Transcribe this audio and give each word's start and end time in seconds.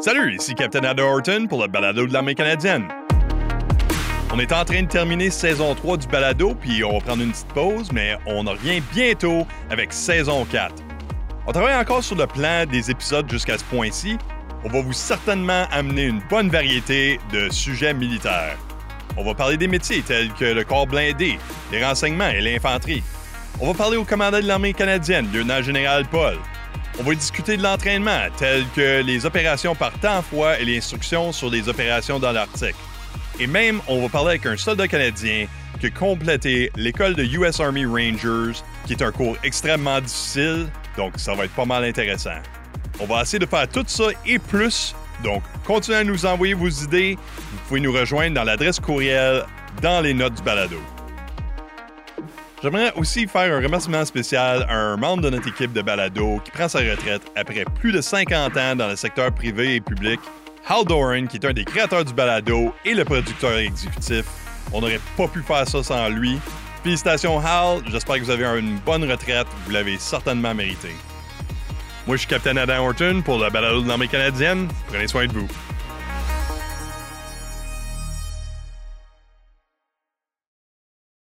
Salut, 0.00 0.36
ici 0.36 0.54
Captain 0.54 0.84
Adam 0.84 1.08
Horton 1.08 1.46
pour 1.48 1.60
le 1.60 1.66
balado 1.66 2.06
de 2.06 2.12
l'armée 2.12 2.36
canadienne. 2.36 2.86
On 4.32 4.38
est 4.38 4.52
en 4.52 4.64
train 4.64 4.82
de 4.82 4.86
terminer 4.86 5.28
saison 5.28 5.74
3 5.74 5.96
du 5.96 6.06
balado, 6.06 6.54
puis 6.54 6.84
on 6.84 6.92
va 6.92 7.04
prendre 7.04 7.22
une 7.24 7.32
petite 7.32 7.48
pause, 7.48 7.90
mais 7.92 8.16
on 8.24 8.42
revient 8.42 8.80
bientôt 8.92 9.44
avec 9.70 9.92
saison 9.92 10.44
4. 10.44 10.72
On 11.48 11.52
travaille 11.52 11.76
encore 11.76 12.04
sur 12.04 12.14
le 12.14 12.28
plan 12.28 12.64
des 12.64 12.92
épisodes 12.92 13.28
jusqu'à 13.28 13.58
ce 13.58 13.64
point-ci. 13.64 14.18
On 14.64 14.68
va 14.68 14.82
vous 14.82 14.92
certainement 14.92 15.64
amener 15.72 16.04
une 16.04 16.22
bonne 16.30 16.48
variété 16.48 17.18
de 17.32 17.50
sujets 17.50 17.92
militaires. 17.92 18.56
On 19.16 19.24
va 19.24 19.34
parler 19.34 19.56
des 19.56 19.66
métiers 19.66 20.02
tels 20.02 20.32
que 20.32 20.44
le 20.44 20.62
corps 20.62 20.86
blindé, 20.86 21.40
les 21.72 21.84
renseignements 21.84 22.28
et 22.28 22.40
l'infanterie. 22.40 23.02
On 23.60 23.66
va 23.66 23.74
parler 23.74 23.96
au 23.96 24.04
commandant 24.04 24.40
de 24.40 24.46
l'armée 24.46 24.74
canadienne, 24.74 25.28
lieutenant 25.32 25.60
général 25.60 26.06
Paul. 26.06 26.36
On 27.00 27.04
va 27.04 27.14
discuter 27.14 27.56
de 27.56 27.62
l'entraînement, 27.62 28.26
tels 28.38 28.64
que 28.74 29.02
les 29.02 29.24
opérations 29.24 29.76
par 29.76 29.92
temps 30.00 30.20
fois 30.20 30.58
et 30.58 30.64
les 30.64 30.78
instructions 30.78 31.30
sur 31.30 31.48
les 31.48 31.68
opérations 31.68 32.18
dans 32.18 32.32
l'Arctique. 32.32 32.74
Et 33.38 33.46
même, 33.46 33.80
on 33.86 34.02
va 34.02 34.08
parler 34.08 34.30
avec 34.30 34.46
un 34.46 34.56
soldat 34.56 34.88
canadien 34.88 35.46
qui 35.78 35.86
a 35.86 35.90
complété 35.90 36.72
l'école 36.74 37.14
de 37.14 37.22
US 37.22 37.60
Army 37.60 37.86
Rangers, 37.86 38.58
qui 38.84 38.94
est 38.94 39.02
un 39.02 39.12
cours 39.12 39.36
extrêmement 39.44 40.00
difficile, 40.00 40.66
donc 40.96 41.12
ça 41.18 41.34
va 41.34 41.44
être 41.44 41.54
pas 41.54 41.64
mal 41.64 41.84
intéressant. 41.84 42.40
On 42.98 43.06
va 43.06 43.22
essayer 43.22 43.38
de 43.38 43.46
faire 43.46 43.68
tout 43.68 43.84
ça 43.86 44.06
et 44.26 44.40
plus, 44.40 44.96
donc 45.22 45.44
continuez 45.64 45.98
à 45.98 46.04
nous 46.04 46.26
envoyer 46.26 46.54
vos 46.54 46.68
idées. 46.68 47.16
Vous 47.52 47.58
pouvez 47.68 47.80
nous 47.80 47.92
rejoindre 47.92 48.34
dans 48.34 48.44
l'adresse 48.44 48.80
courriel 48.80 49.44
dans 49.80 50.00
les 50.00 50.14
notes 50.14 50.34
du 50.34 50.42
balado. 50.42 50.80
J'aimerais 52.60 52.92
aussi 52.96 53.28
faire 53.28 53.56
un 53.56 53.62
remerciement 53.62 54.04
spécial 54.04 54.66
à 54.68 54.74
un 54.74 54.96
membre 54.96 55.22
de 55.22 55.30
notre 55.30 55.46
équipe 55.46 55.72
de 55.72 55.80
balado 55.80 56.40
qui 56.44 56.50
prend 56.50 56.68
sa 56.68 56.80
retraite 56.80 57.22
après 57.36 57.64
plus 57.64 57.92
de 57.92 58.00
50 58.00 58.56
ans 58.56 58.74
dans 58.74 58.88
le 58.88 58.96
secteur 58.96 59.32
privé 59.32 59.76
et 59.76 59.80
public 59.80 60.18
Hal 60.68 60.84
Doran, 60.84 61.26
qui 61.26 61.36
est 61.36 61.46
un 61.46 61.52
des 61.52 61.64
créateurs 61.64 62.04
du 62.04 62.12
balado 62.12 62.74
et 62.84 62.94
le 62.94 63.04
producteur 63.04 63.56
exécutif. 63.58 64.24
On 64.72 64.80
n'aurait 64.80 65.00
pas 65.16 65.28
pu 65.28 65.40
faire 65.42 65.68
ça 65.68 65.84
sans 65.84 66.08
lui. 66.08 66.36
Félicitations 66.82 67.38
Hal, 67.38 67.80
j'espère 67.86 68.16
que 68.16 68.22
vous 68.22 68.30
avez 68.30 68.58
une 68.58 68.78
bonne 68.78 69.08
retraite, 69.08 69.46
vous 69.64 69.70
l'avez 69.70 69.96
certainement 69.98 70.52
mérité. 70.52 70.88
Moi 72.08 72.16
je 72.16 72.20
suis 72.22 72.28
Capitaine 72.28 72.58
Adam 72.58 72.84
Horton 72.84 73.22
pour 73.24 73.38
le 73.38 73.50
balado 73.50 73.82
de 73.82 73.88
l'armée 73.88 74.08
canadienne. 74.08 74.66
Prenez 74.88 75.06
soin 75.06 75.26
de 75.26 75.32
vous. 75.32 75.48